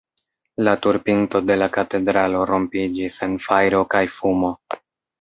[0.67, 4.57] La tur-pinto de la katedralo rompiĝis en fajro kaj fumo.